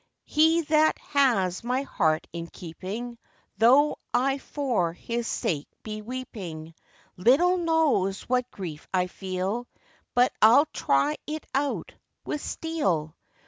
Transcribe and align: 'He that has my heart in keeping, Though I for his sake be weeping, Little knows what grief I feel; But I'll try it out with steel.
'He 0.25 0.61
that 0.61 0.97
has 0.97 1.63
my 1.63 1.83
heart 1.83 2.25
in 2.33 2.47
keeping, 2.47 3.19
Though 3.59 3.99
I 4.11 4.39
for 4.39 4.93
his 4.93 5.27
sake 5.27 5.67
be 5.83 6.01
weeping, 6.01 6.73
Little 7.17 7.57
knows 7.57 8.23
what 8.23 8.49
grief 8.49 8.87
I 8.91 9.05
feel; 9.05 9.67
But 10.15 10.33
I'll 10.41 10.65
try 10.73 11.17
it 11.27 11.45
out 11.53 11.93
with 12.25 12.41
steel. 12.41 13.15